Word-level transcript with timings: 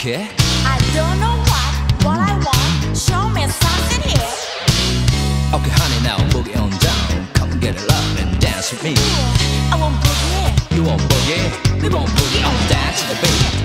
Okay. 0.00 0.30
I 0.64 0.78
don't 0.96 1.20
know 1.20 1.36
what, 1.44 1.72
what 2.06 2.18
I 2.24 2.32
want. 2.32 2.96
Show 2.96 3.28
me 3.28 3.44
something 3.46 4.00
here. 4.08 4.32
Okay, 5.52 5.72
honey, 5.76 6.00
now 6.02 6.16
boogie 6.32 6.56
on 6.56 6.70
down. 6.80 7.28
Come 7.34 7.60
get 7.60 7.76
it 7.76 7.92
up 7.92 8.18
and 8.18 8.40
dance 8.40 8.70
with 8.70 8.82
me. 8.82 8.94
Yeah, 8.94 9.74
I 9.74 9.78
want 9.78 9.96
boogie. 9.96 10.74
You 10.74 10.84
want 10.84 11.02
boogie? 11.02 11.82
We 11.82 11.90
want 11.90 12.08
boogie 12.16 12.44
on 12.48 12.68
down 12.70 12.94
to 12.94 13.08
the 13.08 13.16
beat. 13.20 13.59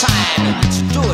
time 0.00 0.62
to 0.62 0.94
do 0.94 1.00
it. 1.02 1.09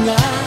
tonight. 0.00 0.39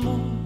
梦。 0.00 0.41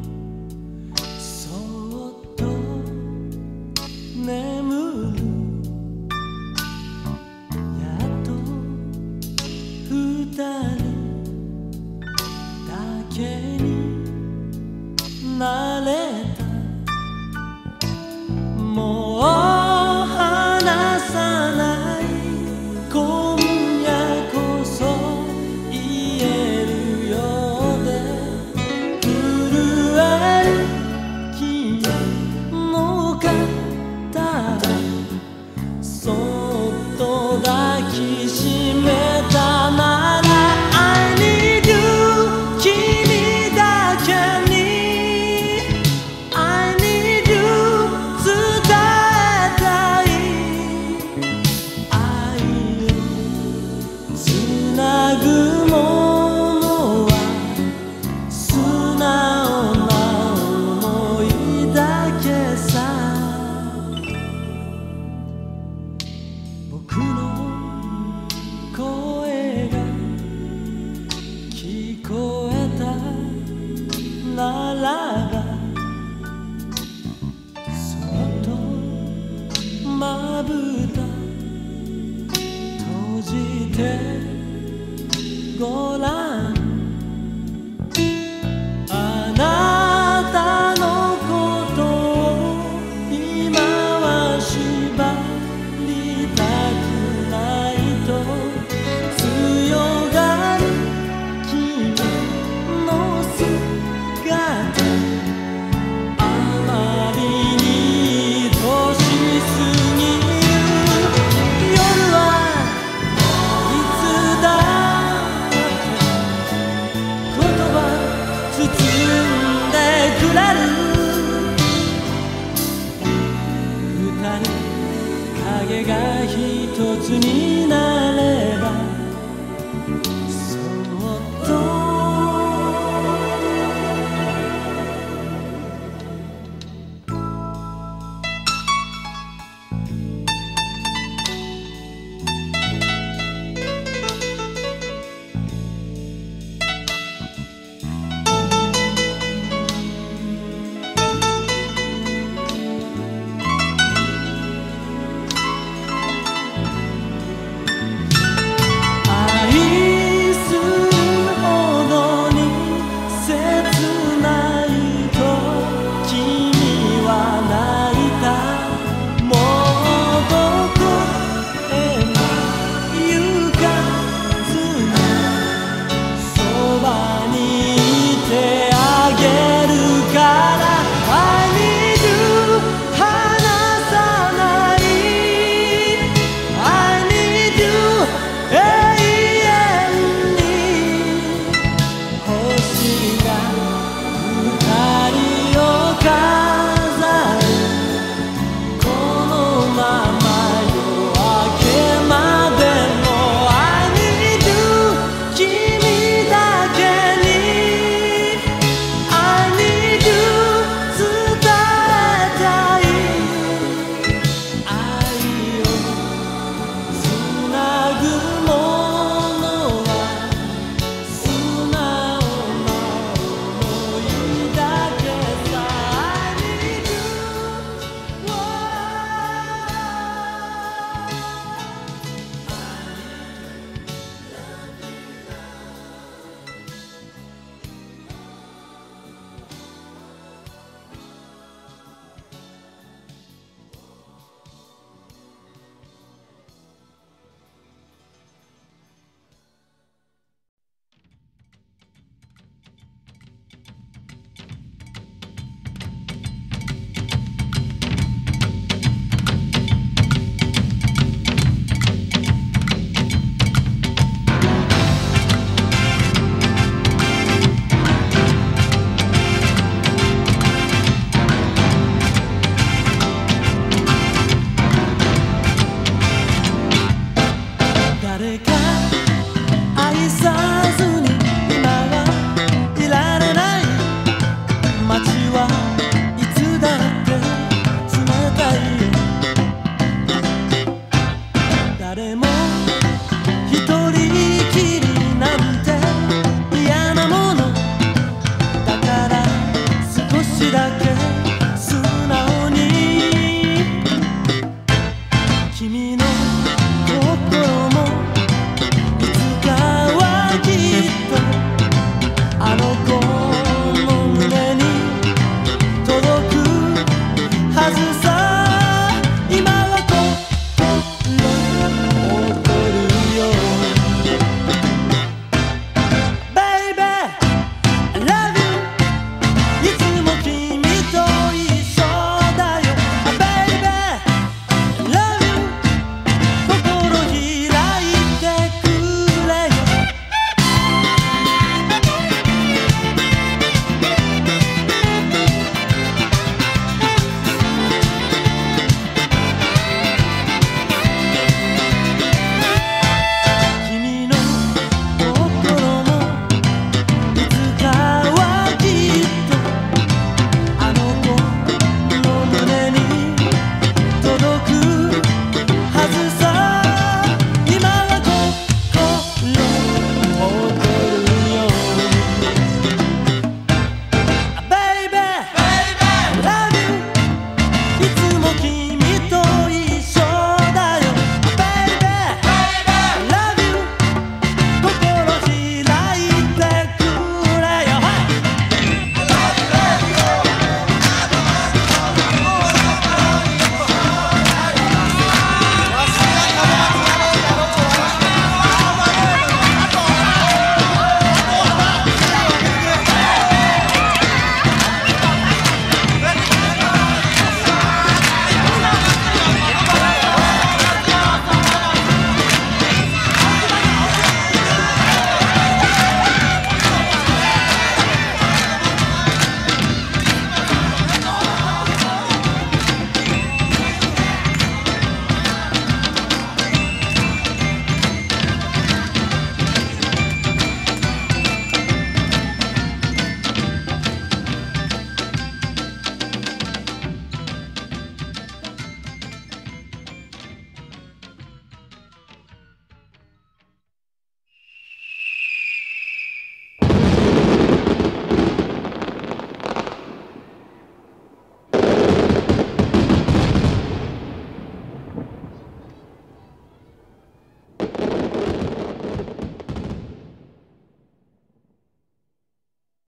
i'll 80.36 80.42
do 80.42 80.85
bubble. 80.85 80.85